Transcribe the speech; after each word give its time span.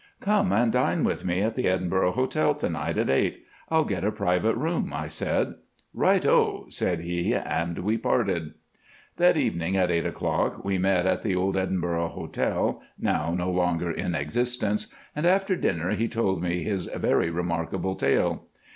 "Come 0.19 0.51
and 0.51 0.73
dine 0.73 1.03
with 1.03 1.23
me 1.25 1.41
at 1.43 1.53
the 1.53 1.67
Edinburgh 1.67 2.13
Hotel 2.13 2.55
to 2.55 2.67
night 2.67 2.97
at 2.97 3.07
eight. 3.07 3.45
I'll 3.69 3.83
get 3.85 4.03
a 4.03 4.11
private 4.11 4.55
room," 4.55 4.91
I 4.95 5.07
said. 5.07 5.53
"Right 5.93 6.25
oh!" 6.25 6.65
said 6.69 7.01
he, 7.01 7.35
and 7.35 7.77
we 7.77 7.99
parted. 7.99 8.55
That 9.17 9.37
evening 9.37 9.77
at 9.77 9.91
eight 9.91 10.07
o'clock 10.07 10.65
we 10.65 10.79
met 10.79 11.05
at 11.05 11.21
the 11.21 11.35
old 11.35 11.55
Edinburgh 11.55 12.07
Hotel 12.07 12.81
(now 12.97 13.35
no 13.35 13.51
longer 13.51 13.91
in 13.91 14.15
existence), 14.15 14.91
and 15.15 15.27
after 15.27 15.55
dinner 15.55 15.91
he 15.91 16.07
told 16.07 16.41
me 16.41 16.63
his 16.63 16.87
very 16.87 17.29
remarkable 17.29 17.93
tale. 17.93 18.47